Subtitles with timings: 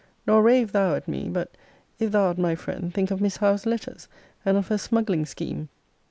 [0.25, 1.51] Nor rave thou at me; but,
[1.99, 4.07] if thou art my friend, think of Miss Howe's letters,
[4.43, 5.69] and of her smuggling scheme.